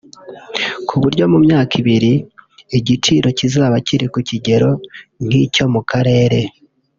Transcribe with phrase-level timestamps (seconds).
[0.87, 2.13] ku buryo mu myaka ibiri
[2.77, 4.69] igiciro bizaba biri ku kigero
[5.25, 6.39] nk’icyo mu Karere